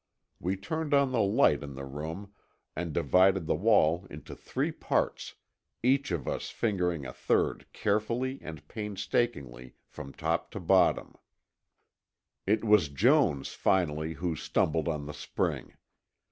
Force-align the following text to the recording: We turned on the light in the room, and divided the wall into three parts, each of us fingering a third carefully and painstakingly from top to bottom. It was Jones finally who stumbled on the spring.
We 0.39 0.57
turned 0.57 0.95
on 0.95 1.11
the 1.11 1.21
light 1.21 1.61
in 1.61 1.75
the 1.75 1.85
room, 1.85 2.33
and 2.75 2.91
divided 2.91 3.45
the 3.45 3.53
wall 3.53 4.07
into 4.09 4.35
three 4.35 4.71
parts, 4.71 5.35
each 5.83 6.09
of 6.09 6.27
us 6.27 6.49
fingering 6.49 7.05
a 7.05 7.13
third 7.13 7.67
carefully 7.71 8.39
and 8.41 8.67
painstakingly 8.67 9.75
from 9.85 10.11
top 10.11 10.49
to 10.53 10.59
bottom. 10.59 11.13
It 12.47 12.63
was 12.63 12.89
Jones 12.89 13.49
finally 13.49 14.13
who 14.13 14.35
stumbled 14.35 14.87
on 14.87 15.05
the 15.05 15.13
spring. 15.13 15.75